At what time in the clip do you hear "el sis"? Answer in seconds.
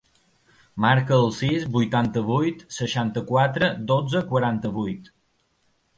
1.25-1.67